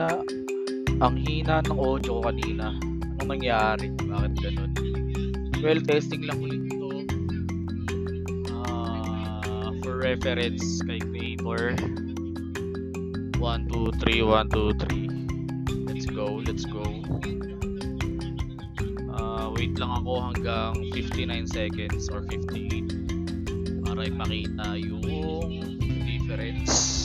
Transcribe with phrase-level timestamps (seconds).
[0.00, 0.24] hina
[1.04, 2.72] ang hina ng audio ko kanina.
[3.20, 3.92] Anong nangyari?
[4.00, 4.72] Bakit ganun?
[5.60, 7.04] Well, testing lang ulit ito.
[8.48, 11.76] Uh, for reference kay creator.
[11.76, 15.88] 1, 2, 3, 1, 2, 3.
[15.88, 16.84] Let's go, let's go.
[19.12, 25.04] Uh, wait lang ako hanggang 59 seconds or 58 para ipakita yung
[26.08, 26.99] difference.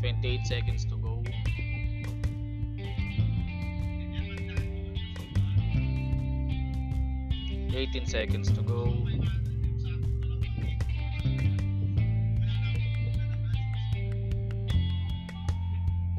[0.00, 1.22] 28 seconds to go.
[7.74, 9.06] Eighteen seconds to go.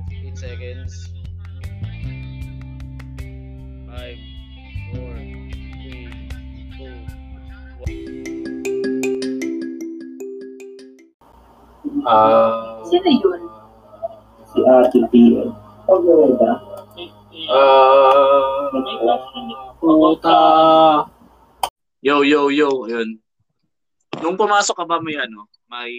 [0.09, 1.09] Fifteen seconds.
[3.88, 4.17] Five,
[4.93, 6.30] four, three,
[6.77, 6.95] two,
[12.05, 12.83] Ah.
[12.89, 13.48] Sino yun?
[14.50, 15.50] Si Ate PM.
[15.86, 16.52] Okay ba?
[17.50, 18.69] Ah.
[19.78, 20.38] puta.
[22.02, 22.89] Yo, yo, yo.
[22.89, 23.22] Ayun.
[24.20, 25.94] Nung pumasok ka ba may ano, may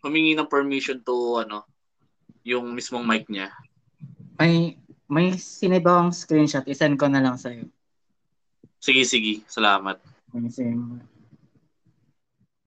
[0.00, 1.66] humingi ng permission to ano,
[2.46, 3.50] yung mismong mic niya.
[4.38, 4.78] May,
[5.10, 6.64] may sinave akong screenshot.
[6.70, 7.66] Isend ko na lang sa'yo.
[8.78, 9.42] Sige, sige.
[9.50, 9.98] Salamat.
[10.30, 11.15] May sinave-